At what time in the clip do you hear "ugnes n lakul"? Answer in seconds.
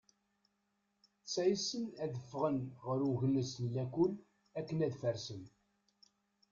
3.09-4.13